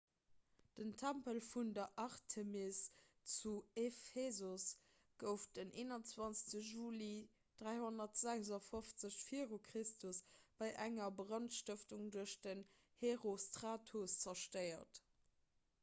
den 0.77 0.91
tempel 0.99 1.39
vun 1.47 1.73
der 1.75 1.89
artemis 2.03 2.79
zu 3.33 3.51
ephesos 3.81 4.65
gouf 5.19 5.45
den 5.57 5.71
21 5.83 6.65
juli 6.71 7.29
356 7.59 9.19
v 9.27 9.61
chr 9.69 10.19
bei 10.63 10.73
enger 10.87 11.11
brandstëftung 11.21 12.09
duerch 12.17 12.35
den 12.49 12.65
herostratos 13.05 14.17
zerstéiert 14.27 15.03